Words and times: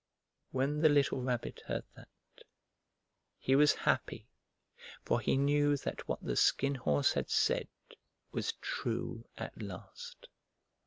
When 0.49 0.81
the 0.81 0.89
little 0.89 1.21
Rabbit 1.21 1.61
heard 1.67 1.83
that 1.95 2.07
he 3.37 3.55
was 3.55 3.73
happy, 3.85 4.25
for 5.05 5.19
he 5.21 5.37
knew 5.37 5.77
that 5.77 6.07
what 6.07 6.23
the 6.23 6.35
Skin 6.35 6.73
Horse 6.73 7.13
had 7.13 7.29
said 7.29 7.67
was 8.31 8.53
true 8.53 9.25
at 9.37 9.61
last. 9.61 10.27